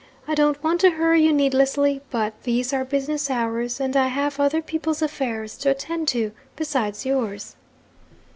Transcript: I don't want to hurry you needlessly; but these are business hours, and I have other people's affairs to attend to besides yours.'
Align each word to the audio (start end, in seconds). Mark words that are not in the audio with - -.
I 0.27 0.33
don't 0.33 0.63
want 0.63 0.81
to 0.81 0.89
hurry 0.89 1.21
you 1.23 1.31
needlessly; 1.31 2.01
but 2.09 2.33
these 2.41 2.73
are 2.73 2.83
business 2.83 3.29
hours, 3.29 3.79
and 3.79 3.95
I 3.95 4.07
have 4.07 4.39
other 4.39 4.59
people's 4.59 5.03
affairs 5.03 5.55
to 5.59 5.69
attend 5.69 6.07
to 6.07 6.31
besides 6.55 7.05
yours.' 7.05 7.55